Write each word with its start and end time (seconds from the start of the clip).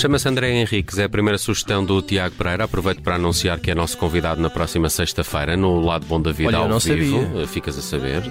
Chama-se 0.00 0.26
André 0.26 0.50
Henriques, 0.58 0.96
é 0.98 1.04
a 1.04 1.08
primeira 1.10 1.36
sugestão 1.36 1.84
do 1.84 2.00
Tiago 2.00 2.34
Pereira. 2.34 2.64
Aproveito 2.64 3.02
para 3.02 3.16
anunciar 3.16 3.60
que 3.60 3.70
é 3.70 3.74
nosso 3.74 3.98
convidado 3.98 4.40
na 4.40 4.48
próxima 4.48 4.88
sexta-feira, 4.88 5.58
no 5.58 5.78
Lado 5.78 6.06
Bom 6.06 6.18
da 6.18 6.32
Vida 6.32 6.48
Olha, 6.48 6.56
eu 6.56 6.62
ao 6.62 6.68
não 6.70 6.78
vivo. 6.78 7.20
sabia. 7.20 7.46
Ficas 7.46 7.76
a 7.76 7.82
saber. 7.82 8.22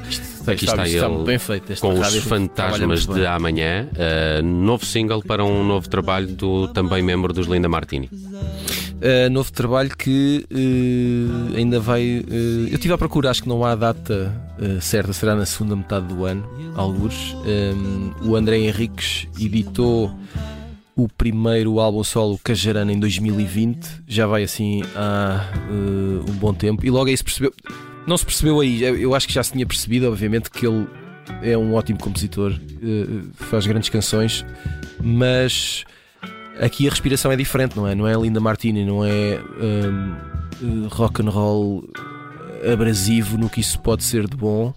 Aqui 0.47 0.65
está- 0.65 0.87
está, 0.87 1.07
ele 1.07 1.37
feito, 1.37 1.79
com 1.79 1.99
os 1.99 2.15
fantasmas 2.23 3.05
de 3.05 3.23
amanhã. 3.23 3.87
Uh, 3.93 4.41
novo 4.41 4.83
single 4.83 5.21
para 5.21 5.45
um 5.45 5.63
novo 5.63 5.87
trabalho 5.87 6.25
do 6.25 6.67
também 6.69 7.03
membro 7.03 7.31
dos 7.31 7.45
Linda 7.45 7.69
Martini. 7.69 8.09
Uh, 8.11 9.29
novo 9.29 9.51
trabalho 9.51 9.95
que 9.95 10.43
uh, 10.51 11.55
ainda 11.55 11.79
vai. 11.79 12.01
uh, 12.27 12.67
eu 12.67 12.73
estive 12.73 12.95
à 12.95 12.97
procura, 12.97 13.29
acho 13.29 13.43
que 13.43 13.47
não 13.47 13.63
há 13.63 13.75
data 13.75 14.35
certa, 14.81 15.13
será 15.13 15.35
na 15.35 15.45
segunda 15.45 15.75
metade 15.75 16.07
do 16.07 16.25
ano, 16.25 16.43
alguns. 16.75 17.35
Um, 17.45 18.11
o 18.27 18.35
André 18.35 18.57
Henriques 18.57 19.27
editou 19.39 20.11
o 21.03 21.08
primeiro 21.08 21.80
álbum 21.80 22.03
solo 22.03 22.38
Cajarana 22.44 22.91
em 22.91 22.99
2020, 22.99 24.03
já 24.05 24.27
vai 24.27 24.44
assim 24.44 24.81
há 24.95 25.50
uh, 25.69 26.30
um 26.30 26.33
bom 26.33 26.53
tempo, 26.53 26.86
e 26.86 26.89
logo 26.89 27.09
aí 27.09 27.16
se 27.16 27.23
percebeu. 27.23 27.53
Não 28.06 28.17
se 28.17 28.25
percebeu 28.25 28.59
aí, 28.59 28.83
eu 28.83 29.16
acho 29.16 29.28
que 29.28 29.33
já 29.33 29.41
se 29.41 29.53
tinha 29.53 29.66
percebido, 29.66 30.08
obviamente, 30.08 30.50
que 30.52 30.66
ele 30.66 30.88
é 31.41 31.58
um 31.58 31.73
ótimo 31.73 32.00
compositor, 32.00 32.52
uh, 32.52 33.30
faz 33.33 33.66
grandes 33.66 33.88
canções, 33.88 34.45
mas 35.02 35.86
aqui 36.59 36.86
a 36.88 36.89
respiração 36.89 37.31
é 37.31 37.38
diferente, 37.38 37.78
não 37.78 37.88
é? 37.88 37.95
Não 37.95 38.08
é 38.08 38.13
Linda 38.16 38.41
Martini, 38.41 38.84
não 38.84 39.06
é 39.06 39.39
hum, 39.61 40.16
eh, 40.61 40.88
rock 40.89 41.22
and 41.22 41.30
roll 41.30 41.89
abrasivo 42.69 43.38
no 43.38 43.50
que 43.50 43.61
isso 43.61 43.80
pode 43.80 44.03
ser 44.03 44.28
de 44.28 44.36
bom. 44.36 44.73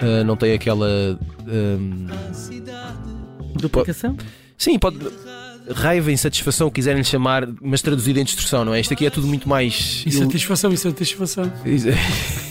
Ah, 0.00 0.24
não 0.24 0.36
tem 0.36 0.54
aquela. 0.54 0.88
hum, 1.46 2.06
Duplicação? 3.54 4.16
Sim, 4.58 4.78
pode. 4.78 4.98
Raiva, 5.70 6.12
insatisfação, 6.12 6.70
quiserem 6.70 7.02
chamar, 7.02 7.48
mas 7.62 7.80
traduzido 7.80 8.20
em 8.20 8.24
destrução, 8.24 8.66
não 8.66 8.74
é? 8.74 8.80
Isto 8.80 8.92
aqui 8.92 9.06
é 9.06 9.10
tudo 9.10 9.26
muito 9.26 9.48
mais. 9.48 10.04
Insatisfação, 10.06 10.70
insatisfação. 10.72 11.50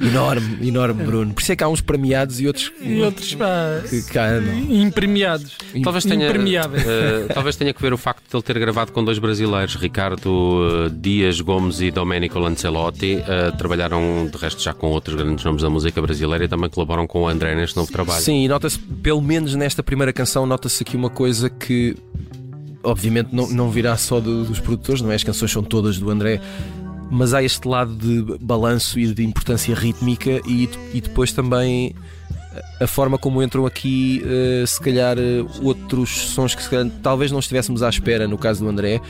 enorme, 0.00 0.68
enorme, 0.68 1.04
Bruno. 1.04 1.32
Por 1.34 1.40
isso 1.42 1.52
é 1.52 1.56
que 1.56 1.64
há 1.64 1.68
uns 1.68 1.80
premiados 1.80 2.40
e 2.40 2.46
outros 2.46 2.72
E 2.80 3.00
outros, 3.00 3.34
pá, 3.34 3.80
que 3.88 4.02
cá 4.04 4.28
impremiados. 4.70 5.56
Talvez 5.82 6.04
tenha, 6.04 6.26
Impermeáveis. 6.28 6.82
uh, 6.84 7.32
talvez 7.32 7.56
tenha 7.56 7.72
que 7.72 7.80
ver 7.80 7.92
o 7.92 7.98
facto 7.98 8.22
de 8.28 8.36
ele 8.36 8.42
ter 8.42 8.58
gravado 8.58 8.92
com 8.92 9.04
dois 9.04 9.18
brasileiros, 9.18 9.74
Ricardo 9.76 10.28
uh, 10.28 10.90
Dias 10.90 11.40
Gomes 11.40 11.80
e 11.80 11.90
Domenico 11.90 12.38
Lancelotti. 12.38 13.16
Uh, 13.16 13.56
trabalharam 13.56 14.28
de 14.30 14.36
resto 14.38 14.62
já 14.62 14.72
com 14.72 14.88
outros 14.88 15.16
grandes 15.16 15.44
nomes 15.44 15.62
da 15.62 15.70
música 15.70 16.00
brasileira 16.02 16.44
e 16.44 16.48
também 16.48 16.68
colaboram 16.70 17.06
com 17.06 17.22
o 17.22 17.28
André 17.28 17.54
neste 17.54 17.76
novo 17.76 17.90
trabalho. 17.90 18.22
Sim, 18.22 18.44
e 18.44 18.48
nota-se, 18.48 18.78
pelo 18.78 19.22
menos 19.22 19.54
nesta 19.54 19.82
primeira 19.82 20.12
canção, 20.12 20.46
nota-se 20.46 20.82
aqui 20.82 20.96
uma 20.96 21.10
coisa 21.10 21.48
que 21.50 21.96
obviamente 22.82 23.30
não, 23.32 23.48
não 23.48 23.70
virá 23.70 23.96
só 23.96 24.20
do- 24.20 24.44
dos 24.44 24.60
produtores, 24.60 25.00
não 25.00 25.10
é? 25.10 25.14
As 25.14 25.24
canções 25.24 25.50
são 25.50 25.62
todas 25.62 25.98
do 25.98 26.10
André, 26.10 26.40
mas 27.10 27.34
há 27.34 27.42
este 27.42 27.66
lado 27.68 27.94
de 27.94 28.38
balanço 28.38 28.98
e 28.98 29.12
de 29.12 29.24
importância 29.24 29.74
rítmica 29.74 30.40
e, 30.46 30.68
e 30.92 31.00
depois 31.00 31.32
também 31.32 31.94
a 32.80 32.86
forma 32.86 33.18
como 33.18 33.42
entram 33.42 33.66
aqui, 33.66 34.22
eh, 34.24 34.64
se 34.66 34.80
calhar, 34.80 35.18
eh, 35.18 35.44
outros 35.62 36.10
sons 36.10 36.54
que 36.54 36.62
se 36.62 36.70
calhar, 36.70 36.90
talvez 37.02 37.32
não 37.32 37.38
estivéssemos 37.38 37.82
à 37.82 37.88
espera 37.88 38.28
no 38.28 38.38
caso 38.38 38.64
do 38.64 38.70
André. 38.70 39.00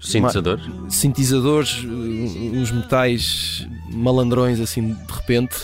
Sintetizador? 0.00 0.60
sintetizadores, 0.88 1.84
eh, 1.84 2.58
uns 2.58 2.70
metais 2.70 3.66
malandrões 3.90 4.60
assim 4.60 4.92
de 4.92 5.12
repente, 5.12 5.56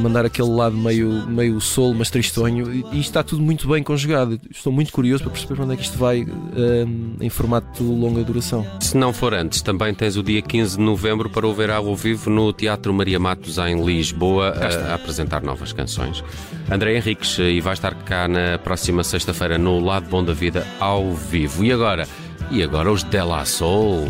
mandar 0.00 0.26
aquele 0.26 0.48
lado 0.48 0.76
meio, 0.76 1.26
meio 1.28 1.60
soul, 1.60 1.94
mas 1.94 2.10
tristonho, 2.10 2.72
e 2.74 2.78
e 2.92 3.00
isto 3.00 3.10
está 3.10 3.22
tudo 3.22 3.42
muito 3.42 3.68
bem 3.68 3.82
conjugado. 3.82 4.40
Estou 4.50 4.72
muito 4.72 4.92
curioso 4.92 5.22
para 5.22 5.32
perceber 5.32 5.60
onde 5.62 5.74
é 5.74 5.76
que 5.76 5.82
isto 5.82 5.96
vai 5.96 6.22
eh, 6.56 6.86
em 7.20 7.28
formato 7.28 7.82
de 7.82 7.88
longa 7.88 8.22
duração. 8.24 8.66
Se 8.80 8.96
não 8.96 9.12
for 9.12 9.34
antes, 9.34 9.62
também 9.62 9.94
tens 9.94 10.16
o 10.16 10.22
dia 10.22 10.42
15 10.42 10.76
de 10.76 10.82
novembro 10.82 11.30
para 11.30 11.46
o 11.46 11.54
ver 11.54 11.70
ao 11.70 11.94
vivo 11.94 12.30
no 12.30 12.52
Teatro 12.52 12.92
Maria 12.92 13.18
Matos, 13.18 13.58
em 13.58 13.84
Lisboa, 13.84 14.50
a, 14.50 14.92
a 14.92 14.94
apresentar 14.94 15.42
novas 15.42 15.72
canções. 15.72 16.24
André 16.70 16.96
Henriques, 16.96 17.38
e 17.38 17.60
vai 17.60 17.74
estar 17.74 17.94
cá 17.94 18.26
na 18.26 18.58
próxima 18.58 19.04
sexta-feira 19.04 19.58
no 19.58 19.80
Lado 19.80 20.08
Bom 20.08 20.24
da 20.24 20.32
Vida, 20.32 20.66
ao 20.80 21.14
vivo. 21.14 21.64
E 21.64 21.72
agora? 21.72 22.06
E 22.50 22.62
agora 22.62 22.90
os 22.90 23.02
Della 23.02 23.44
Soul. 23.44 24.08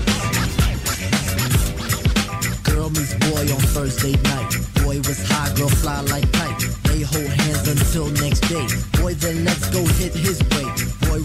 Girl 2.65 2.91
meets 2.91 3.15
boy 3.15 3.53
on 3.53 3.61
Thursday 3.73 4.13
night. 4.13 4.58
Girl 5.59 5.69
fly 5.69 6.01
like 6.03 6.31
kite. 6.31 6.71
They 6.85 7.03
hold 7.03 7.27
hands 7.27 7.67
until 7.67 8.07
next 8.23 8.43
day. 8.49 8.65
Boy, 9.03 9.15
then 9.15 9.45
let's 9.45 9.69
go 9.71 9.85
hit 9.99 10.15
his 10.15 10.39
way. 10.55 10.67
Boy 11.03 11.19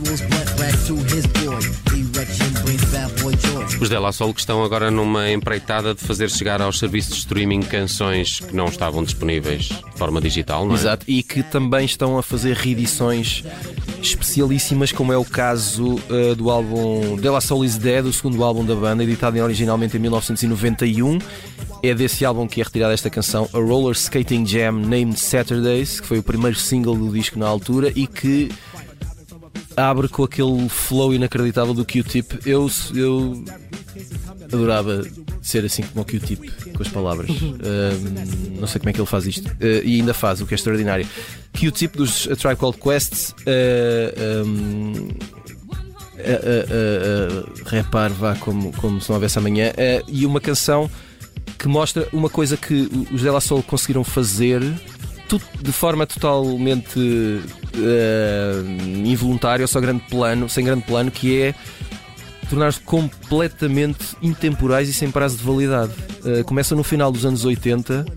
back 0.57 0.73
to 0.87 0.95
his 1.13 1.27
boy. 1.27 1.61
Erection 1.93 2.53
brings 2.63 2.83
bad 2.91 3.11
boy 3.21 3.35
joy. 3.35 3.63
Os 3.79 3.89
Della 3.89 4.11
Soul 4.11 4.33
que 4.33 4.39
estão 4.39 4.63
agora 4.63 4.89
numa 4.89 5.29
empreitada 5.29 5.93
de 5.93 6.01
fazer 6.01 6.31
chegar 6.31 6.63
aos 6.63 6.79
serviços 6.79 7.13
de 7.13 7.19
streaming 7.19 7.61
canções 7.61 8.39
que 8.39 8.55
não 8.55 8.65
estavam 8.65 9.03
disponíveis 9.03 9.65
de 9.65 9.97
forma 9.97 10.19
digital, 10.19 10.65
não 10.65 10.73
é? 10.73 10.79
Exato, 10.79 11.05
e 11.07 11.21
que 11.21 11.43
também 11.43 11.85
estão 11.85 12.17
a 12.17 12.23
fazer 12.23 12.55
reedições 12.55 13.43
especialíssimas, 14.07 14.91
como 14.91 15.13
é 15.13 15.17
o 15.17 15.25
caso 15.25 15.99
eh, 16.09 16.35
do 16.35 16.49
álbum 16.49 17.15
De 17.15 17.29
La 17.29 17.41
Soul 17.41 17.65
is 17.65 17.77
Dead, 17.77 18.05
o 18.05 18.13
segundo 18.13 18.43
álbum 18.43 18.65
da 18.65 18.75
banda, 18.75 19.03
editado 19.03 19.39
originalmente 19.39 19.97
em 19.97 19.99
1991. 19.99 21.19
É 21.81 21.93
desse 21.93 22.23
álbum 22.23 22.47
que 22.47 22.61
é 22.61 22.63
retirada 22.63 22.93
esta 22.93 23.09
canção, 23.09 23.49
A 23.53 23.57
Roller 23.57 23.93
Skating 23.93 24.45
Jam 24.45 24.73
Named 24.73 25.19
Saturdays, 25.19 25.99
que 25.99 26.07
foi 26.07 26.19
o 26.19 26.23
primeiro 26.23 26.57
single 26.57 26.95
do 26.95 27.09
disco 27.11 27.37
na 27.37 27.47
altura 27.47 27.91
e 27.95 28.07
que 28.07 28.49
abre 29.75 30.07
com 30.07 30.23
aquele 30.23 30.69
flow 30.69 31.13
inacreditável 31.13 31.73
do 31.73 31.85
Q-Tip. 31.85 32.39
Eu, 32.45 32.69
eu 32.95 33.43
adorava 34.45 35.03
ser 35.43 35.65
assim 35.65 35.83
como 35.83 36.01
o 36.01 36.05
Q-Tip, 36.05 36.71
com 36.73 36.81
as 36.81 36.87
palavras. 36.87 37.29
Ahm, 37.29 38.59
não 38.59 38.67
sei 38.67 38.79
como 38.79 38.89
é 38.89 38.93
que 38.93 38.99
ele 39.01 39.07
faz 39.07 39.27
isto. 39.27 39.51
Ah, 39.61 39.81
e 39.83 39.99
ainda 39.99 40.13
faz, 40.13 40.41
o 40.41 40.45
que 40.47 40.53
é 40.53 40.55
extraordinário. 40.55 41.05
Q-Tip 41.53 41.95
dos 41.97 42.27
A 42.31 42.35
Tribe 42.35 42.55
Called 42.55 42.77
Quest. 42.79 43.33
ah, 43.45 44.41
ahm, 44.41 45.09
a, 46.15 46.21
a, 46.21 47.67
a, 47.67 47.69
repar, 47.69 48.09
vá 48.11 48.35
como, 48.35 48.71
como 48.77 49.01
se 49.01 49.09
não 49.09 49.15
houvesse 49.17 49.37
amanhã. 49.37 49.71
Ah, 49.77 50.03
e 50.07 50.25
uma 50.25 50.39
canção 50.39 50.89
que 51.59 51.67
mostra 51.67 52.07
uma 52.13 52.29
coisa 52.29 52.55
que 52.57 52.89
os 53.11 53.21
Della 53.21 53.41
Soul 53.41 53.63
conseguiram 53.63 54.03
fazer 54.03 54.61
tu- 55.27 55.41
de 55.61 55.71
forma 55.71 56.05
totalmente 56.07 56.99
ah, 57.75 58.63
involuntária, 59.05 59.63
ou 59.63 59.67
só 59.67 59.79
grande 59.81 60.03
plano, 60.09 60.47
sem 60.47 60.63
grande 60.63 60.83
plano, 60.85 61.11
que 61.11 61.37
é 61.41 61.55
tornar-se 62.49 62.79
completamente 62.81 64.15
intemporais 64.21 64.89
e 64.89 64.93
sem 64.93 65.09
prazo 65.11 65.37
de 65.37 65.43
validade. 65.43 65.93
Uh, 66.23 66.43
começa 66.45 66.75
no 66.75 66.83
final 66.83 67.11
dos 67.11 67.25
anos 67.25 67.43
80 67.45 68.05
uh, 68.05 68.07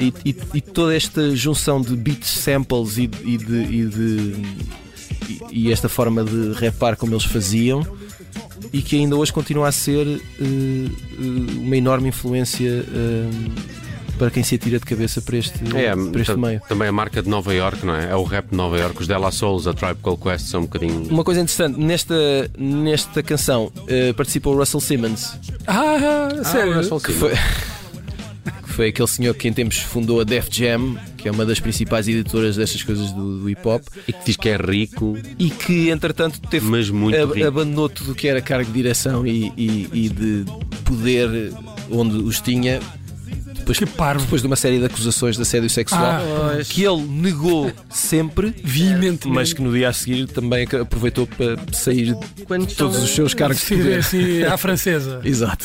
e, 0.00 0.14
e- 0.30 0.36
e 0.54 0.60
toda 0.60 0.94
esta 0.94 1.34
junção 1.34 1.80
de 1.80 1.96
beat 1.96 2.24
samples 2.24 2.98
e, 2.98 3.02
e 3.24 3.36
de, 3.38 3.88
de- 3.88 4.42
e- 5.50 5.72
esta 5.72 5.88
forma 5.88 6.24
de 6.24 6.52
rapar 6.52 6.96
como 6.96 7.12
eles 7.14 7.24
faziam 7.24 7.86
e 8.72 8.82
que 8.82 8.96
ainda 8.96 9.16
hoje 9.16 9.32
continua 9.32 9.68
a 9.68 9.72
ser 9.72 10.06
uh, 10.06 11.60
uma 11.60 11.76
enorme 11.76 12.08
influência 12.08 12.84
para 14.20 14.30
quem 14.30 14.42
se 14.44 14.54
atira 14.56 14.78
de 14.78 14.84
cabeça 14.84 15.22
para 15.22 15.38
este, 15.38 15.54
É, 15.74 15.96
para 15.96 16.20
este 16.20 16.36
meio. 16.36 16.60
também 16.68 16.88
a 16.88 16.92
marca 16.92 17.22
de 17.22 17.28
Nova 17.30 17.54
York, 17.54 17.86
não 17.86 17.94
é? 17.96 18.10
É 18.10 18.14
o 18.14 18.22
rap 18.22 18.50
de 18.50 18.54
Nova 18.56 18.78
York. 18.78 19.00
Os 19.00 19.08
Della 19.08 19.30
Souls, 19.30 19.66
a 19.66 19.72
Tribe 19.72 19.96
Called 20.02 20.20
Quest 20.22 20.46
são 20.48 20.60
um 20.60 20.64
bocadinho. 20.64 21.04
Uma 21.10 21.24
coisa 21.24 21.40
interessante, 21.40 21.80
nesta, 21.80 22.14
nesta 22.58 23.22
canção 23.22 23.72
uh, 23.74 24.14
participa 24.14 24.50
o 24.50 24.54
Russell 24.56 24.80
Simmons, 24.80 25.38
Ah, 25.66 26.28
sério? 26.44 26.74
Russell 26.76 27.00
que 27.00 27.12
Simmons. 27.14 27.38
foi, 27.38 28.52
que 28.62 28.72
foi 28.72 28.88
aquele 28.88 29.08
senhor 29.08 29.34
que 29.34 29.48
em 29.48 29.52
tempos 29.54 29.78
fundou 29.78 30.20
a 30.20 30.24
Def 30.24 30.48
Jam, 30.50 30.96
que 31.16 31.26
é 31.26 31.30
uma 31.30 31.46
das 31.46 31.58
principais 31.58 32.06
editoras 32.06 32.56
destas 32.56 32.82
coisas 32.82 33.10
do, 33.12 33.40
do 33.40 33.48
hip 33.50 33.66
hop, 33.66 33.82
E 34.06 34.12
que 34.12 34.24
diz 34.26 34.36
que 34.36 34.48
é 34.50 34.56
rico, 34.56 35.16
e 35.38 35.48
que 35.50 35.88
entretanto 35.88 36.40
teve 36.42 36.66
mas 36.66 36.90
muito 36.90 37.16
ab- 37.18 37.32
rico. 37.34 37.46
abandonou 37.48 37.88
tudo 37.88 38.12
o 38.12 38.14
que 38.14 38.28
era 38.28 38.40
cargo 38.42 38.66
de 38.66 38.72
direção 38.72 39.26
e, 39.26 39.50
e- 39.56 39.88
e 39.92 40.08
de 40.10 40.44
poder 40.84 41.52
onde 41.90 42.16
os 42.18 42.40
tinha. 42.40 42.80
Depois, 43.72 43.78
Que 43.78 43.86
parvo. 43.86 44.22
depois 44.24 44.40
de 44.42 44.46
uma 44.46 44.56
série 44.56 44.78
de 44.78 44.84
acusações 44.86 45.36
de 45.36 45.42
assédio 45.42 45.70
sexual 45.70 46.02
Ah, 46.02 46.58
que 46.68 46.82
ele 46.84 47.02
negou 47.02 47.70
sempre, 47.90 48.54
Veementemente. 48.62 49.28
mas 49.28 49.52
que 49.52 49.62
no 49.62 49.72
dia 49.72 49.88
a 49.88 49.92
seguir 49.92 50.26
também 50.26 50.66
aproveitou 50.80 51.26
para 51.26 51.56
sair 51.72 52.16
Quando 52.46 52.66
de 52.66 52.74
todos 52.74 53.02
os 53.02 53.10
seus 53.10 53.34
cargos 53.34 53.58
de 53.58 53.62
Sim, 53.64 53.76
poder. 53.78 53.98
assim, 53.98 54.42
à 54.44 54.56
francesa. 54.56 55.20
Exato. 55.24 55.64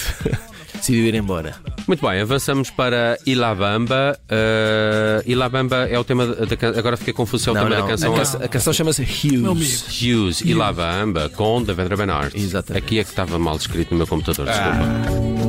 Decidiu 0.75 1.05
ir 1.05 1.15
embora. 1.15 1.55
Muito 1.87 2.05
bem, 2.05 2.19
avançamos 2.21 2.69
para 2.69 3.17
Ilabamba. 3.25 4.19
Uh, 4.29 5.23
Ilabamba 5.25 5.87
é 5.89 5.97
o 5.97 6.03
tema 6.03 6.27
da, 6.27 6.45
da 6.45 6.57
can- 6.57 6.73
Agora 6.77 6.97
fiquei 6.97 7.13
confuso, 7.13 7.49
é 7.49 7.51
o 7.53 7.55
Não, 7.55 7.63
tema 7.63 7.75
não, 7.75 7.81
da 7.83 7.87
canção. 7.91 8.13
A, 8.13 8.17
canção- 8.17 8.41
a 8.43 8.47
canção 8.47 8.73
chama-se. 8.73 9.01
Hughes. 9.03 9.85
Hughes, 10.01 10.41
Ilabamba, 10.41 11.29
com 11.29 11.63
Devendra 11.63 11.95
Benart. 11.95 12.35
Exatamente. 12.35 12.83
Aqui 12.83 12.99
é 12.99 13.03
que 13.03 13.09
estava 13.09 13.39
mal 13.39 13.55
escrito 13.55 13.91
no 13.91 13.97
meu 13.97 14.05
computador, 14.07 14.45
desculpa. 14.47 15.44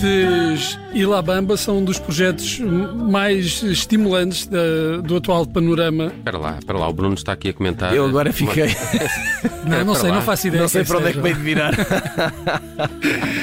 C'était 0.00 0.49
Estes 0.60 0.78
Ilabamba 0.92 1.56
são 1.56 1.78
um 1.78 1.84
dos 1.84 1.98
projetos 1.98 2.58
mais 2.60 3.62
estimulantes 3.62 4.46
da- 4.46 5.00
do 5.02 5.16
atual 5.16 5.46
panorama. 5.46 6.06
Espera 6.06 6.36
lá, 6.38 6.56
espera 6.58 6.78
lá, 6.78 6.88
o 6.88 6.92
Bruno 6.92 7.14
está 7.14 7.32
aqui 7.32 7.48
a 7.48 7.52
comentar. 7.52 7.94
Eu 7.94 8.04
agora 8.04 8.30
fiquei. 8.32 8.66
Não, 9.64 9.84
não 9.84 9.92
para 9.92 10.00
sei, 10.00 10.08
lá. 10.10 10.16
não 10.16 10.22
faço 10.22 10.46
ideia. 10.48 10.62
Não 10.62 10.68
sei 10.68 10.84
para 10.84 10.98
onde 10.98 11.08
é 11.08 11.12
que 11.12 11.20
veio 11.20 11.34
de 11.36 11.42
virar. 11.42 11.72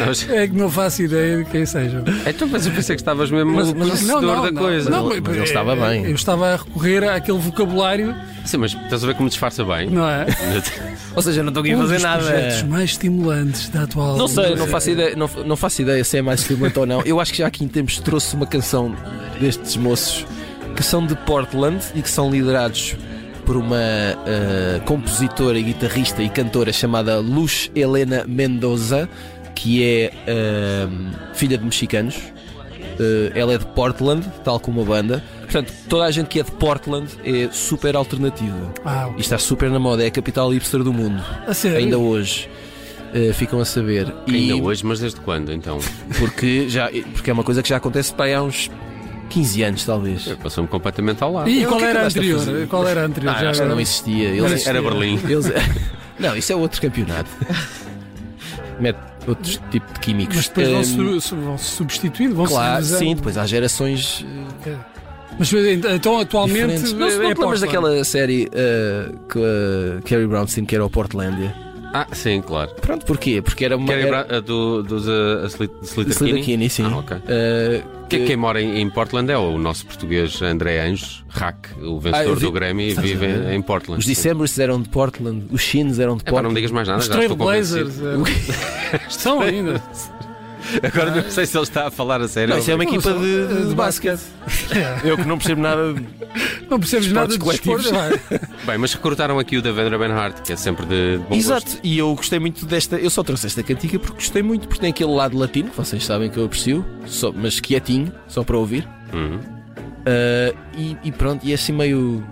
Mas- 0.06 0.28
É 0.30 0.48
que 0.48 0.56
não 0.56 0.70
faço 0.70 1.04
ideia 1.04 1.38
de 1.38 1.46
quem 1.46 1.66
sejam. 1.66 2.04
Então, 2.26 2.48
mas 2.48 2.66
eu 2.66 2.72
pensei 2.74 2.96
que 2.96 3.02
estavas 3.02 3.30
mesmo 3.30 3.52
Mas- 3.54 3.72
no 3.72 3.80
mas- 3.80 3.90
conhecedor 3.90 4.52
da 4.52 4.60
coisa. 4.60 4.90
não, 4.90 5.06
Mas 5.10 5.36
ele 5.36 5.44
estava 5.44 5.76
bem. 5.76 6.06
Eu 6.06 6.16
estava 6.16 6.48
a 6.54 6.56
recorrer 6.58 7.04
àquele 7.08 7.38
vocabulário, 7.38 8.16
Sim, 8.46 8.58
mas 8.58 8.74
estás 8.74 9.04
a 9.04 9.08
ver 9.08 9.16
como 9.16 9.30
disfarça 9.30 9.64
bem? 9.64 9.90
não 9.90 10.08
é? 10.10 10.26
Ou 11.16 11.22
seja, 11.22 11.42
não 11.44 11.50
estou 11.50 11.62
aqui 11.62 11.72
a 11.74 11.76
Um 11.78 11.82
fazer 11.82 11.94
dos 11.96 12.04
nada. 12.04 12.24
projetos 12.24 12.64
mais 12.64 12.90
estimulantes 12.92 13.70
da 13.70 13.84
atual. 13.84 14.18
Não 14.18 14.28
sei, 14.28 14.56
não 14.56 14.68
faço 14.68 14.90
ideia, 14.92 15.16
não, 15.16 15.30
não 15.46 15.56
faço 15.56 15.82
ideia 15.82 16.04
se 16.04 16.18
é 16.18 16.22
mais 16.22 16.42
estimulante 16.42 16.78
ou 16.80 16.86
não. 16.86 17.02
Eu 17.08 17.22
acho 17.22 17.32
que 17.32 17.38
já 17.38 17.48
aqui 17.48 17.64
em 17.64 17.68
tempos 17.70 18.00
trouxe 18.00 18.36
uma 18.36 18.46
canção 18.46 18.94
destes 19.40 19.78
moços 19.78 20.26
que 20.76 20.84
são 20.84 21.06
de 21.06 21.16
Portland 21.16 21.82
e 21.96 22.02
que 22.02 22.10
são 22.10 22.30
liderados 22.30 22.96
por 23.46 23.56
uma 23.56 23.78
eh, 23.78 24.82
compositora, 24.86 25.58
guitarrista 25.60 26.22
e 26.22 26.30
cantora 26.30 26.74
chamada 26.74 27.18
Luz 27.20 27.72
Helena 27.74 28.26
Mendoza, 28.28 29.08
que 29.56 29.82
é 29.84 30.12
eh, 30.28 30.88
filha 31.34 31.58
de 31.58 31.64
mexicanos. 31.64 32.16
Eh, 33.00 33.32
ela 33.34 33.54
é 33.54 33.58
de 33.58 33.66
Portland, 33.68 34.30
tal 34.44 34.60
como 34.60 34.82
a 34.82 34.84
banda. 34.84 35.24
Portanto, 35.44 35.72
toda 35.88 36.04
a 36.04 36.12
gente 36.12 36.28
que 36.28 36.42
é 36.42 36.44
de 36.44 36.52
Portland 36.52 37.08
é 37.24 37.48
super 37.54 37.96
alternativa. 37.96 38.74
Ah, 38.84 39.10
E 39.18 39.22
está 39.22 39.38
super 39.38 39.70
na 39.70 39.80
moda, 39.80 40.04
é 40.04 40.08
a 40.08 40.12
capital 40.12 40.50
hipster 40.50 40.84
do 40.84 40.92
mundo. 40.92 41.24
a 41.48 41.54
sério. 41.54 41.78
Ainda 41.78 41.98
hoje. 41.98 42.50
Eh, 43.18 43.34
ficam 43.34 43.60
a 43.60 43.66
saber. 43.66 44.14
Ainda 44.28 44.54
E- 44.56 44.62
hoje, 44.62 44.86
mas 44.86 45.00
desde 45.00 45.20
quando 45.22 45.52
então? 45.52 45.80
porque, 46.20 46.70
já, 46.70 46.90
porque 47.14 47.30
é 47.30 47.34
uma 47.34 47.44
coisa 47.44 47.62
que 47.64 47.70
já 47.70 47.78
acontece 47.78 48.14
para 48.14 48.26
aí 48.26 48.34
há 48.34 48.44
uns 48.44 48.70
15 49.30 49.64
anos, 49.64 49.84
talvez. 49.86 50.28
Passou-me 50.42 50.68
completamente 50.70 51.22
ao 51.24 51.34
lado. 51.34 51.50
E 51.50 51.66
qual 51.66 51.80
é 51.80 51.84
que 51.84 51.90
era 51.90 52.02
a 52.04 52.06
anterior? 52.06 52.68
Qual 52.70 52.88
era 52.88 53.02
a 53.02 53.06
anterior? 53.06 53.36
Ah, 53.36 53.42
Já 53.42 53.50
acho 53.50 53.58
que 53.60 53.62
agora? 53.64 53.76
não 53.76 53.82
existia. 53.82 54.30
Eles, 54.30 54.68
Era 54.68 54.82
Berlim. 54.82 55.20
eles- 55.28 55.52
não, 56.20 56.36
isso 56.36 56.52
é 56.52 56.56
outro 56.56 56.82
campeonato. 56.82 57.30
Mete 58.80 59.00
outros 59.28 59.60
tipos 59.72 59.94
de 59.94 60.00
químicos. 60.00 60.36
Mas 60.36 60.48
depois 60.50 60.70
vão, 60.70 60.84
su- 60.84 61.22
su- 61.22 61.36
vão 61.36 61.58
se 61.58 61.66
substituindo, 61.72 62.36
vão 62.36 62.46
Claro, 62.46 62.84
se 62.86 62.98
sim, 62.98 63.16
depois 63.16 63.38
há 63.38 63.46
gerações 63.46 64.24
eh, 64.66 64.76
Mas 65.38 65.52
então 65.52 66.20
atualmente 66.20 66.60
diferentes. 66.84 66.94
Não, 66.94 67.08
é, 67.08 67.18
não 67.18 67.34
te 67.34 67.40
lembras 67.42 67.62
daquela 67.62 68.04
série 68.04 68.48
eh, 68.54 69.12
que 69.32 69.40
a 69.40 70.02
Carrie 70.08 70.28
Brownstein 70.28 70.64
que 70.66 70.76
era 70.76 70.86
o 70.86 70.90
Portlandia? 70.90 71.54
Ah, 71.94 72.06
sim, 72.12 72.42
claro. 72.42 72.72
Pronto, 72.82 73.06
porquê? 73.06 73.42
Porque 73.42 73.66
era 73.66 73.76
uma. 73.78 73.88
Quer 73.88 73.94
era, 74.00 74.04
lembrar 74.04 74.36
a 74.36 74.40
do, 74.40 74.84
dos 74.84 75.08
uh, 75.08 75.46
Slit- 75.48 75.72
Slitterkini? 75.84 76.12
Slitterkini, 76.14 76.70
sim. 76.70 76.84
Ah, 76.86 76.98
ok. 76.98 77.18
Eh, 77.28 77.82
Que- 78.10 78.20
que- 78.20 78.26
Quem 78.26 78.38
mora 78.38 78.62
em, 78.62 78.80
em 78.82 78.90
Portland 78.90 79.30
é 79.32 79.38
o 79.38 79.58
nosso 79.58 79.86
português 79.86 80.42
André 80.42 80.80
Anjos, 80.82 81.24
Hack, 81.30 81.70
o 81.82 81.98
Ah, 81.98 82.00
vencedor 82.00 82.36
vi- 82.38 82.46
do 82.46 82.52
Grammy, 82.52 82.84
e 82.84 82.88
Estás 82.90 83.08
vive 83.10 83.26
em, 83.26 83.56
em 83.56 83.62
Portland. 83.62 84.00
Os 84.00 84.06
Decembers 84.06 84.58
eram 84.60 84.82
de 84.82 84.88
Portland, 84.90 85.46
os 85.52 85.62
Shins 85.62 86.00
eram 86.00 86.16
de 86.18 86.24
É 86.26 86.32
pá, 86.32 86.42
não 86.42 86.50
me 86.52 86.56
Portland. 86.56 86.56
digas 86.56 86.72
mais 86.72 86.88
nada, 86.88 87.00
Os 87.00 87.08
já 87.08 87.22
estou 87.24 87.52
eh, 87.52 89.00
estão 89.10 89.40
ainda. 89.42 89.82
Agora 90.84 91.12
não 91.24 91.30
sei 91.32 91.46
se 91.46 91.56
ele 91.58 91.64
está 91.64 91.88
a 91.88 91.92
falar 91.92 92.22
a 92.22 92.28
sério. 92.28 92.54
Não, 92.54 92.60
isso 92.60 92.70
é 92.72 92.76
uma 92.76 92.84
Não, 92.84 92.92
equipa 92.94 93.12
só- 93.14 93.18
de, 93.18 93.48
de, 93.48 93.68
de 93.70 93.76
basquete. 93.76 94.22
É. 94.72 95.00
Eu 95.10 95.18
que 95.18 95.26
não 95.26 95.38
percebo 95.38 95.62
nada. 95.62 95.94
de- 95.94 96.06
Não 96.70 96.80
percebes 96.80 97.12
nada 97.12 97.28
de 97.28 97.34
Esportes 97.36 97.62
desporto. 97.62 97.92
vai. 98.30 98.40
Bem, 98.66 98.78
mas 98.78 98.94
recrutaram 98.94 99.40
aqui 99.40 99.58
o 99.58 99.62
Devendra 99.62 99.98
Benhart, 99.98 100.42
que 100.42 100.52
é 100.54 100.56
sempre 100.56 100.86
de 100.86 101.20
bom 101.30 101.36
Exato, 101.36 101.66
gosto. 101.66 101.80
e 101.84 101.98
eu 101.98 102.14
gostei 102.16 102.40
muito 102.40 102.66
desta. 102.66 102.98
Eu 102.98 103.10
só 103.10 103.24
trouxe 103.24 103.48
esta 103.48 103.64
cantiga 103.64 103.98
porque 104.00 104.16
gostei 104.16 104.44
muito, 104.44 104.68
porque 104.68 104.82
tem 104.82 104.90
aquele 104.90 105.12
lado 105.12 105.38
latino, 105.38 105.70
que 105.70 105.78
vocês 105.78 106.06
sabem 106.06 106.30
que 106.30 106.38
eu 106.38 106.46
aprecio, 106.46 106.86
só, 107.06 107.32
mas 107.32 107.60
quietinho, 107.60 108.12
só 108.28 108.44
para 108.44 108.58
ouvir. 108.58 108.88
Uhum. 109.14 109.40
Ah, 110.06 110.54
e, 110.78 110.98
e 111.04 111.12
pronto, 111.12 111.46
e 111.46 111.52
é 111.52 111.56
assim 111.56 111.72
meio 111.72 112.24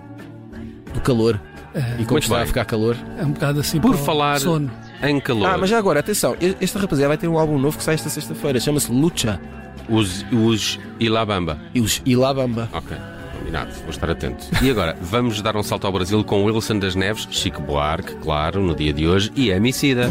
do 0.92 1.00
calor. 1.00 1.40
É, 1.74 1.80
E 2.00 2.04
como 2.04 2.12
Muito 2.12 2.22
está 2.24 2.40
a 2.42 2.46
ficar 2.46 2.64
calor. 2.64 2.96
é 3.18 3.22
um 3.24 3.32
bocado 3.32 3.60
assim 3.60 3.78
Por 3.80 3.92
para 3.92 4.00
o 4.00 4.04
falar- 4.04 4.40
sono. 4.40 4.70
Em 5.02 5.20
calor, 5.20 5.46
Ah, 5.46 5.58
mas 5.58 5.68
já 5.70 5.78
agora, 5.78 6.00
atenção, 6.00 6.36
esta 6.60 6.78
rapaziada 6.78 7.08
vai 7.08 7.18
ter 7.18 7.28
um 7.28 7.38
álbum 7.38 7.58
novo 7.58 7.76
que 7.76 7.84
sai 7.84 7.94
esta 7.94 8.08
sexta-feira, 8.08 8.58
chama-se 8.58 8.90
Lucha 8.90 9.40
os, 9.88 10.24
os 10.32 10.78
Ilabamba. 10.98 11.58
os 11.74 12.02
Ilabamba. 12.04 12.68
Ok, 12.72 12.96
combinado, 13.38 13.70
vou 13.82 13.90
estar 13.90 14.10
atento. 14.10 14.46
E 14.62 14.70
agora, 14.70 14.96
vamos 15.02 15.40
dar 15.42 15.56
um 15.56 15.62
salto 15.62 15.86
ao 15.86 15.92
Brasil 15.92 16.22
com 16.24 16.44
Wilson 16.44 16.78
das 16.78 16.94
Neves, 16.94 17.28
Chico 17.30 17.60
Buarque, 17.62 18.14
claro, 18.16 18.60
no 18.62 18.74
dia 18.74 18.92
de 18.92 19.06
hoje, 19.06 19.30
e 19.36 19.50
Emicida. 19.50 20.10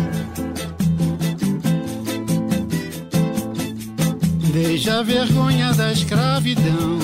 Veja 4.54 5.00
a 5.00 5.04
vergonha 5.04 5.74
da 5.74 5.92
escravidão 5.92 7.00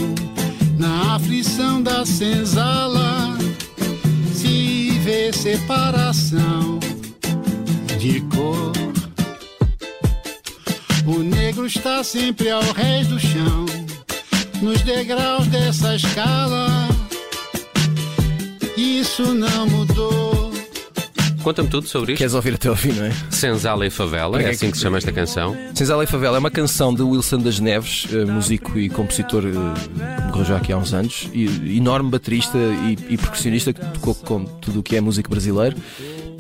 na 0.78 1.16
aflição 1.16 1.82
da 1.84 2.06
senzala. 2.06 3.38
Se 4.34 4.92
vê 5.04 5.34
separação 5.34 6.80
de 8.02 8.20
cor. 8.22 8.72
O 11.06 11.20
negro 11.20 11.68
está 11.68 12.04
sempre 12.04 12.50
ao 12.50 12.64
rés 12.74 13.06
do 13.06 13.20
chão, 13.20 13.66
nos 14.60 14.82
degraus 14.82 15.46
dessa 15.46 15.96
escala. 15.96 16.90
Isso 18.76 19.36
não 19.36 19.68
mudou. 19.68 20.52
Conta-me 21.44 21.70
tudo 21.70 21.88
sobre 21.88 22.14
isto. 22.14 22.20
Queres 22.20 22.34
ouvir 22.34 22.56
até 22.56 22.70
ao 22.70 22.76
fim, 22.76 22.92
não 22.92 23.06
é? 23.06 23.12
Senzala 23.30 23.86
e 23.86 23.92
Favela, 23.92 24.42
é 24.42 24.50
assim 24.50 24.72
que 24.72 24.78
se 24.78 24.84
chama 24.84 24.98
esta 24.98 25.12
canção. 25.12 25.56
Senzala 25.76 26.04
e 26.04 26.08
Favela 26.08 26.38
é 26.38 26.40
uma 26.40 26.52
canção 26.52 26.94
de 26.94 27.04
Wilson 27.04 27.38
das 27.38 27.60
Neves, 27.60 28.08
eh, 28.12 28.26
músico 28.26 28.80
e 28.80 28.90
compositor 28.90 29.44
eh, 29.46 29.52
que 29.52 30.28
morreu 30.28 30.46
já 30.46 30.58
aqui 30.58 30.72
há 30.72 30.78
uns 30.78 30.94
anos, 30.94 31.30
e, 31.34 31.78
enorme 31.78 32.10
baterista 32.10 32.58
e, 32.58 33.14
e 33.14 33.18
percussionista 33.18 33.74
que 33.74 33.86
tocou 33.88 34.16
com 34.16 34.44
tudo 34.44 34.80
o 34.80 34.84
que 34.84 34.96
é 34.96 35.02
músico 35.02 35.30
brasileiro. 35.30 35.78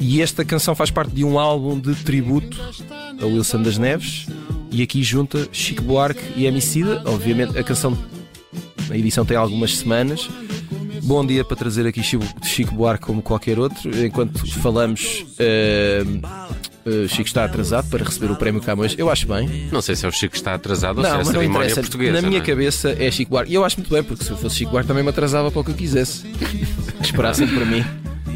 E 0.01 0.19
esta 0.21 0.43
canção 0.43 0.73
faz 0.73 0.89
parte 0.89 1.13
de 1.13 1.23
um 1.23 1.37
álbum 1.37 1.79
de 1.79 1.93
tributo 1.95 2.57
a 3.21 3.25
Wilson 3.25 3.61
das 3.61 3.77
Neves, 3.77 4.25
e 4.71 4.81
aqui 4.81 5.03
junta 5.03 5.47
Chico 5.51 5.83
Buarque 5.83 6.21
e 6.35 6.47
Emicida. 6.47 7.03
Obviamente 7.05 7.57
a 7.57 7.63
canção, 7.63 7.95
a 8.89 8.97
edição 8.97 9.23
tem 9.23 9.37
algumas 9.37 9.77
semanas. 9.77 10.27
Bom 11.03 11.23
dia 11.25 11.43
para 11.45 11.55
trazer 11.55 11.85
aqui 11.85 12.01
Chico, 12.01 12.23
Chico 12.43 12.73
Buarque 12.73 13.05
como 13.05 13.21
qualquer 13.21 13.59
outro. 13.59 13.89
Enquanto 14.03 14.45
falamos, 14.59 15.23
eh, 15.37 16.03
eh, 16.85 17.07
Chico 17.07 17.27
está 17.27 17.45
atrasado 17.45 17.87
para 17.89 18.03
receber 18.03 18.31
o 18.31 18.35
prémio 18.35 18.61
Camões. 18.61 18.95
Eu 18.97 19.09
acho 19.09 19.27
bem. 19.27 19.69
Não 19.71 19.81
sei 19.83 19.95
se 19.95 20.05
é 20.05 20.09
o 20.09 20.11
Chico 20.11 20.31
que 20.31 20.37
está 20.37 20.55
atrasado 20.55 20.97
ou 20.97 21.03
se 21.03 21.09
é 21.09 21.13
Não, 21.13 21.21
a 21.21 21.23
não 21.23 21.31
cerimónia 21.31 21.57
interessa. 21.65 21.81
portuguesa. 21.81 22.13
Na 22.13 22.21
minha 22.21 22.39
não 22.39 22.45
é? 22.45 22.47
cabeça 22.47 22.95
é 22.97 23.11
Chico 23.11 23.31
Buarque. 23.31 23.51
E 23.51 23.55
eu 23.55 23.63
acho 23.63 23.77
muito 23.77 23.91
bem, 23.91 24.03
porque 24.03 24.23
se 24.23 24.31
eu 24.31 24.37
fosse 24.37 24.55
Chico 24.57 24.71
Buarque 24.71 24.87
também 24.87 25.03
me 25.03 25.09
atrasava 25.09 25.51
para 25.51 25.59
o 25.59 25.63
que 25.63 25.71
eu 25.71 25.75
quisesse. 25.75 26.23
Esperassem 27.01 27.47
por 27.47 27.65
mim. 27.65 27.83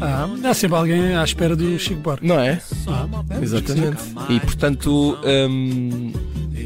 Ah, 0.00 0.28
há 0.44 0.54
sempre 0.54 0.76
alguém 0.76 1.16
à 1.16 1.24
espera 1.24 1.56
do 1.56 1.78
Chico 1.78 2.00
Buarque. 2.00 2.26
Não 2.26 2.38
é? 2.38 2.60
Ah, 2.86 3.06
Exatamente. 3.40 3.96
E 4.28 4.38
portanto, 4.40 5.18
hum, 5.48 6.12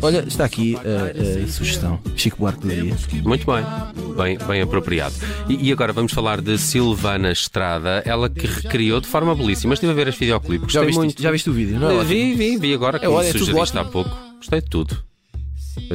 olha, 0.03 0.25
está 0.27 0.45
aqui 0.45 0.77
a, 0.77 1.45
a 1.45 1.49
sugestão. 1.49 2.01
Chico 2.17 2.39
Buarque 2.39 2.61
do 2.63 2.69
dia. 2.69 2.95
Muito 3.23 3.47
bem, 3.47 3.65
bem, 4.17 4.39
bem 4.47 4.61
apropriado. 4.63 5.15
E, 5.49 5.69
e 5.69 5.73
agora 5.73 5.93
vamos 5.93 6.13
falar 6.13 6.41
de 6.41 6.59
Silvana 6.59 7.31
Estrada, 7.31 8.03
ela 8.05 8.29
que 8.29 8.47
recriou 8.47 9.01
de 9.01 9.07
forma 9.07 9.35
belíssima. 9.35 9.75
Estive 9.75 9.93
a 9.93 9.95
ver 9.95 10.09
este 10.09 10.21
videoclipe, 10.21 10.71
Já 10.73 10.83
viste, 10.83 10.99
muito. 10.99 11.23
já 11.23 11.31
viste 11.31 11.49
o 11.49 11.53
vídeo? 11.53 11.79
Não 11.79 12.01
é? 12.01 12.05
vi, 12.05 12.35
vi, 12.35 12.57
vi 12.57 12.75
agora 12.75 12.99
que 12.99 13.07
É, 13.07 13.09
olha, 13.09 13.25
me 13.25 13.29
é 13.31 13.33
tudo 13.33 13.45
sugeriste 13.47 13.79
há 13.79 13.85
pouco. 13.85 14.11
Gostei 14.39 14.61
de 14.61 14.69
tudo. 14.69 15.10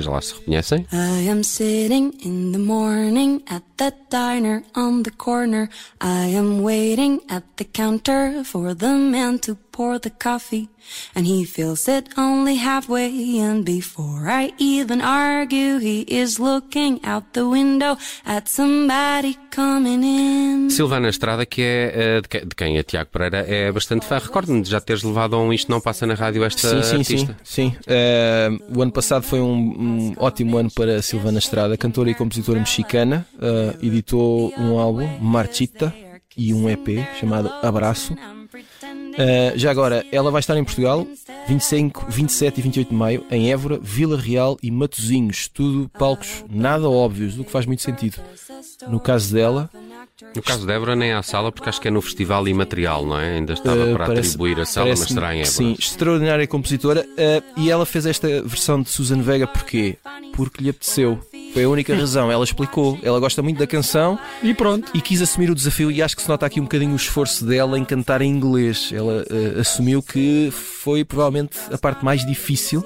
Lá 0.05 0.21
se 0.21 0.33
reconhecem. 0.35 0.85
I 0.91 1.29
am 1.29 1.43
sitting 1.43 2.13
in 2.23 2.51
the 2.51 2.59
morning 2.59 3.41
at 3.49 3.63
the 3.77 3.93
diner 4.09 4.63
on 4.75 5.03
the 5.03 5.11
corner. 5.11 5.69
I 5.99 6.35
am 6.35 6.61
waiting 6.61 7.21
at 7.29 7.43
the 7.57 7.65
counter 7.65 8.43
for 8.43 8.73
the 8.75 8.93
man 8.93 9.39
to 9.39 9.55
pour 9.75 9.99
the 9.99 10.09
coffee 10.09 10.69
and 11.13 11.25
he 11.27 11.45
it 11.87 12.07
only 12.17 12.55
halfway 12.55 13.11
and 13.39 13.65
before 13.65 14.29
I 14.29 14.53
even 14.57 15.01
argue 15.01 15.79
he 15.79 16.05
is 16.07 16.39
looking 16.39 17.03
out 17.03 17.33
the 17.33 17.45
window 17.45 17.97
at 18.25 18.47
somebody 18.47 19.37
coming 19.51 20.03
in. 20.03 20.69
Silvana 20.69 21.09
Estrada 21.09 21.45
que 21.45 21.61
é 21.61 22.19
eh, 22.19 22.21
de 22.21 22.55
quem 22.55 22.77
é 22.77 22.83
Tiago 22.83 23.09
Pereira 23.11 23.45
é 23.45 23.69
bastante 23.69 24.05
fã. 24.05 24.17
Recordo-me 24.17 24.61
de 24.61 24.69
já 24.69 24.79
teres 24.79 25.03
levado 25.03 25.35
a 25.35 25.39
um 25.39 25.51
Isto 25.51 25.69
Não 25.69 25.81
Passa 25.81 26.05
na 26.05 26.13
Rádio 26.13 26.45
esta 26.45 26.69
sim, 26.69 26.83
sim, 26.83 26.95
artista. 26.95 27.37
Sim, 27.43 27.69
sim, 27.69 27.77
uh, 27.81 28.77
o 28.77 28.81
ano 28.81 28.91
passado 28.93 29.23
foi 29.23 29.41
um, 29.41 29.53
um, 29.53 30.13
ótimo 30.17 30.57
ano 30.57 30.71
para 30.71 31.01
Silvana 31.01 31.39
Estrada 31.39 31.75
cantora 31.75 32.09
e 32.09 32.15
compositora 32.15 32.59
mexicana. 32.59 33.27
Uh, 33.35 33.85
editou 33.85 34.53
um 34.57 34.79
álbum 34.79 35.07
Marchita 35.19 35.93
e 36.37 36.53
um 36.53 36.69
EP 36.69 37.05
chamado 37.19 37.51
Abraço. 37.61 38.15
Uh, 39.15 39.57
já 39.57 39.71
agora, 39.71 40.05
ela 40.11 40.29
vai 40.29 40.39
estar 40.39 40.57
em 40.57 40.63
Portugal 40.63 41.07
25, 41.47 42.05
27 42.09 42.59
e 42.59 42.61
28 42.61 42.89
de 42.89 42.95
maio, 42.95 43.25
em 43.31 43.51
Évora, 43.51 43.79
Vila 43.81 44.19
Real 44.19 44.57
e 44.61 44.69
Matozinhos. 44.69 45.47
Tudo 45.47 45.89
palcos 45.89 46.43
nada 46.49 46.89
óbvios, 46.89 47.39
o 47.39 47.43
que 47.43 47.51
faz 47.51 47.65
muito 47.65 47.81
sentido. 47.81 48.17
No 48.87 48.99
caso 48.99 49.33
dela. 49.33 49.69
No 50.35 50.41
caso 50.41 50.65
de 50.65 50.73
Évora, 50.73 50.95
nem 50.95 51.13
há 51.13 51.21
sala, 51.21 51.51
porque 51.51 51.69
acho 51.69 51.79
que 51.79 51.87
é 51.87 51.91
no 51.91 52.01
Festival 52.01 52.47
Imaterial, 52.47 53.05
não 53.05 53.19
é? 53.19 53.35
Ainda 53.35 53.53
estava 53.53 53.85
uh, 53.85 53.93
para 53.93 54.07
parece, 54.07 54.29
atribuir 54.29 54.59
a 54.59 54.65
sala, 54.65 54.89
mas 54.89 54.99
será 54.99 55.35
em 55.35 55.39
Évora. 55.39 55.51
Sim, 55.51 55.75
extraordinária 55.77 56.47
compositora. 56.47 57.05
Uh, 57.05 57.61
e 57.61 57.69
ela 57.69 57.85
fez 57.85 58.05
esta 58.05 58.27
versão 58.41 58.81
de 58.81 58.89
Susan 58.89 59.21
Vega 59.21 59.47
porquê? 59.47 59.97
Porque 60.33 60.63
lhe 60.63 60.69
apeteceu. 60.69 61.19
Foi 61.55 61.63
a 61.63 61.69
única 61.69 61.95
razão. 61.95 62.29
Ela 62.29 62.43
explicou. 62.43 62.99
Ela 63.01 63.17
gosta 63.17 63.41
muito 63.41 63.57
da 63.57 63.65
canção. 63.65 64.19
E 64.43 64.53
pronto. 64.53 64.91
E 64.93 64.99
quis 64.99 65.21
assumir 65.21 65.49
o 65.49 65.55
desafio. 65.55 65.89
E 65.89 66.01
acho 66.01 66.13
que 66.13 66.21
se 66.21 66.27
nota 66.27 66.45
aqui 66.45 66.59
um 66.59 66.63
bocadinho 66.63 66.91
o 66.91 66.97
esforço 66.97 67.45
dela 67.45 67.79
em 67.79 67.85
cantar 67.85 68.21
em 68.21 68.29
inglês. 68.29 68.91
Ela 68.91 69.23
uh, 69.23 69.61
assumiu 69.61 70.03
que 70.03 70.51
foi 70.51 71.05
provavelmente 71.05 71.57
a 71.71 71.77
parte 71.77 72.03
mais 72.03 72.25
difícil. 72.25 72.83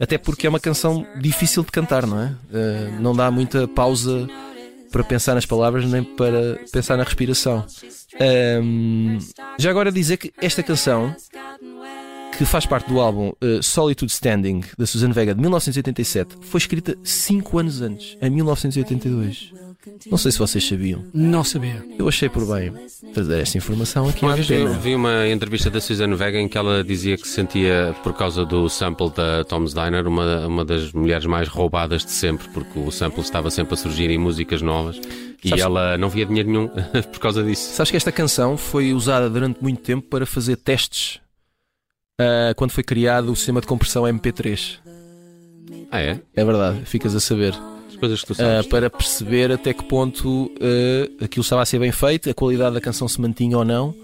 Até 0.00 0.18
porque 0.18 0.48
é 0.48 0.50
uma 0.50 0.58
canção 0.58 1.06
difícil 1.20 1.62
de 1.62 1.70
cantar, 1.70 2.08
não 2.08 2.20
é? 2.20 2.26
Uh, 2.26 3.00
não 3.00 3.14
dá 3.14 3.30
muita 3.30 3.68
pausa 3.68 4.28
para 4.90 5.04
pensar 5.04 5.36
nas 5.36 5.46
palavras 5.46 5.84
nem 5.84 6.02
para 6.02 6.58
pensar 6.72 6.96
na 6.96 7.04
respiração. 7.04 7.64
Um, 8.20 9.18
já 9.58 9.70
agora 9.70 9.92
dizer 9.92 10.16
que 10.16 10.32
esta 10.40 10.60
canção 10.60 11.14
que 12.36 12.44
faz 12.44 12.66
parte 12.66 12.88
do 12.88 13.00
álbum 13.00 13.30
uh, 13.30 13.62
Solitude 13.62 14.12
Standing, 14.12 14.62
da 14.76 14.86
Susan 14.86 15.10
Vega, 15.10 15.34
de 15.34 15.40
1987, 15.40 16.36
foi 16.42 16.58
escrita 16.58 16.96
5 17.02 17.58
anos 17.58 17.82
antes, 17.82 18.16
em 18.20 18.30
1982. 18.30 19.52
Não 20.10 20.18
sei 20.18 20.32
se 20.32 20.38
vocês 20.38 20.66
sabiam. 20.66 21.04
Não 21.14 21.42
sabia. 21.42 21.84
Eu 21.98 22.08
achei 22.08 22.28
por 22.28 22.44
bem 22.46 22.72
trazer 23.14 23.40
esta 23.40 23.58
informação 23.58 24.08
aqui. 24.08 24.24
Uma 24.24 24.34
vez 24.34 24.50
eu 24.50 24.74
vi 24.74 24.94
uma 24.94 25.26
entrevista 25.28 25.70
da 25.70 25.80
Susan 25.80 26.14
Vega 26.14 26.38
em 26.38 26.48
que 26.48 26.58
ela 26.58 26.84
dizia 26.84 27.16
que 27.16 27.26
sentia, 27.26 27.94
por 28.02 28.12
causa 28.12 28.44
do 28.44 28.68
sample 28.68 29.10
da 29.10 29.44
Tom's 29.44 29.72
Diner, 29.72 30.06
uma, 30.06 30.46
uma 30.46 30.64
das 30.64 30.92
mulheres 30.92 31.26
mais 31.26 31.48
roubadas 31.48 32.04
de 32.04 32.10
sempre, 32.10 32.48
porque 32.48 32.78
o 32.78 32.90
sample 32.90 33.20
estava 33.22 33.50
sempre 33.50 33.74
a 33.74 33.76
surgir 33.76 34.10
em 34.10 34.18
músicas 34.18 34.62
novas. 34.62 35.00
E 35.42 35.60
ela 35.60 35.96
não 35.96 36.08
via 36.08 36.26
dinheiro 36.26 36.50
nenhum 36.50 36.68
por 37.12 37.18
causa 37.20 37.42
disso. 37.42 37.72
Sabes 37.74 37.90
que 37.90 37.96
esta 37.96 38.12
canção 38.12 38.56
foi 38.56 38.92
usada 38.92 39.30
durante 39.30 39.62
muito 39.62 39.80
tempo 39.80 40.06
para 40.08 40.26
fazer 40.26 40.56
testes 40.56 41.20
uh, 42.20 42.54
quando 42.56 42.72
foi 42.72 42.82
criado 42.82 43.32
o 43.32 43.36
sistema 43.36 43.60
de 43.60 43.66
compressão 43.66 44.04
MP3. 44.04 44.78
Ah, 45.90 46.00
é? 46.00 46.20
É 46.34 46.44
verdade, 46.44 46.84
ficas 46.84 47.14
a 47.14 47.20
saber. 47.20 47.54
As 47.88 47.96
coisas 47.96 48.20
que 48.20 48.26
tu 48.26 48.32
ah, 48.34 48.36
sabes. 48.36 48.66
Uh, 48.66 48.68
para 48.68 48.90
perceber 48.90 49.52
até 49.52 49.72
que 49.72 49.84
ponto 49.84 50.46
uh, 50.46 51.24
aquilo 51.24 51.42
estava 51.42 51.62
a 51.62 51.66
ser 51.66 51.78
bem 51.78 51.92
feito, 51.92 52.28
a 52.28 52.34
qualidade 52.34 52.74
da 52.74 52.80
canção 52.80 53.08
se 53.08 53.20
mantinha 53.20 53.56
ou 53.56 53.64
não. 53.64 53.94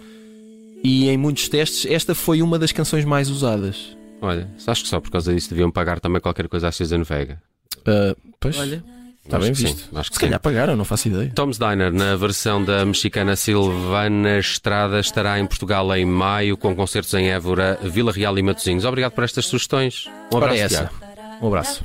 E 0.83 1.09
em 1.09 1.17
muitos 1.17 1.49
testes, 1.49 1.91
esta 1.91 2.15
foi 2.15 2.43
uma 2.43 2.59
das 2.59 2.71
canções 2.71 3.05
mais 3.05 3.31
usadas. 3.31 3.97
Olha, 4.21 4.49
acho 4.67 4.83
que 4.83 4.89
só 4.89 5.01
por 5.01 5.11
causa 5.11 5.35
disso 5.35 5.51
deviam 5.51 5.71
pagar 5.71 6.01
também 6.01 6.21
qualquer 6.21 6.49
coisa 6.49 6.69
à 6.69 6.73
César 6.73 7.03
Vega. 7.05 7.43
Uh, 7.81 8.17
pois. 8.41 8.59
Olha. 8.59 8.83
Está 9.25 9.39
bem 9.39 9.53
visto. 9.53 9.89
Acho 9.97 10.11
que 10.11 10.17
Se 10.17 10.21
calhar 10.21 10.39
pagaram, 10.39 10.77
não 10.77 10.85
faço 10.85 11.09
ideia. 11.09 11.33
Tom's 11.35 11.59
Diner, 11.59 11.93
na 11.93 12.15
versão 12.15 12.63
da 12.63 12.85
mexicana 12.85 13.35
Silvana 13.37 14.39
Estrada, 14.39 15.01
estará 15.01 15.39
em 15.39 15.47
Portugal 15.47 15.95
em 15.97 16.05
maio, 16.05 16.57
com 16.57 16.77
concertos 16.77 17.15
em 17.15 17.31
Évora, 17.31 17.79
Vila 17.83 18.13
Real 18.13 18.39
e 18.39 18.43
Matosinhos. 18.43 18.85
Obrigado 18.85 19.13
por 19.13 19.25
estas 19.25 19.47
sugestões. 19.47 20.09
Um 20.33 20.37
abraço. 20.37 20.61
Essa. 20.61 20.91
Um 21.41 21.49
abraço. 21.49 21.85